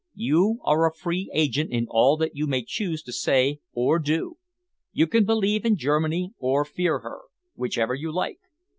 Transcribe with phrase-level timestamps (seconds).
[0.15, 4.37] You are a free agent in all that you may choose to say or do.
[4.91, 7.19] You can believe in Germany or fear her
[7.53, 8.39] whichever you like.